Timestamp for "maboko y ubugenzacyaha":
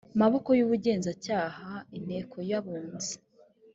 0.21-1.69